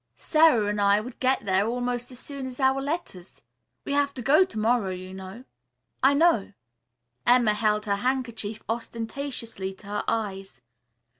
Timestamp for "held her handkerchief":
7.53-8.63